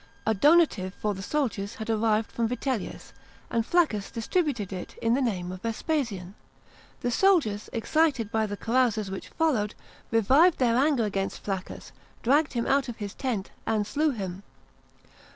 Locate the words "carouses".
8.57-9.11